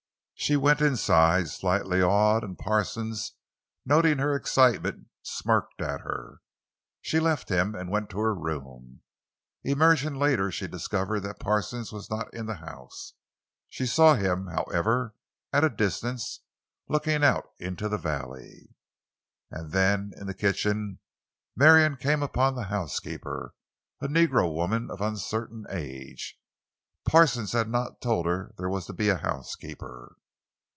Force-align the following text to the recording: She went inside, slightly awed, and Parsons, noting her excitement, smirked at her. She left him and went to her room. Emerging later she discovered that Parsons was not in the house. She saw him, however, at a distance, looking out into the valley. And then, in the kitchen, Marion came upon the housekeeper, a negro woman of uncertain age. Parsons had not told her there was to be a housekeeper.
She 0.35 0.57
went 0.57 0.81
inside, 0.81 1.49
slightly 1.49 2.01
awed, 2.01 2.43
and 2.43 2.57
Parsons, 2.57 3.33
noting 3.85 4.17
her 4.17 4.35
excitement, 4.35 5.05
smirked 5.21 5.79
at 5.79 6.01
her. 6.01 6.41
She 6.99 7.19
left 7.19 7.49
him 7.49 7.75
and 7.75 7.91
went 7.91 8.09
to 8.09 8.19
her 8.21 8.33
room. 8.33 9.01
Emerging 9.63 10.15
later 10.15 10.49
she 10.51 10.67
discovered 10.67 11.19
that 11.19 11.39
Parsons 11.39 11.91
was 11.91 12.09
not 12.09 12.33
in 12.33 12.47
the 12.47 12.55
house. 12.55 13.13
She 13.69 13.85
saw 13.85 14.15
him, 14.15 14.47
however, 14.47 15.13
at 15.53 15.63
a 15.63 15.69
distance, 15.69 16.39
looking 16.89 17.23
out 17.23 17.45
into 17.59 17.87
the 17.87 17.99
valley. 17.99 18.73
And 19.51 19.71
then, 19.71 20.11
in 20.19 20.25
the 20.25 20.33
kitchen, 20.33 20.97
Marion 21.55 21.97
came 21.97 22.23
upon 22.23 22.55
the 22.55 22.63
housekeeper, 22.63 23.53
a 24.01 24.07
negro 24.07 24.51
woman 24.51 24.89
of 24.89 25.01
uncertain 25.01 25.67
age. 25.69 26.39
Parsons 27.07 27.51
had 27.51 27.69
not 27.69 28.01
told 28.01 28.25
her 28.25 28.55
there 28.57 28.69
was 28.69 28.87
to 28.87 28.93
be 28.93 29.09
a 29.09 29.17
housekeeper. 29.17 30.15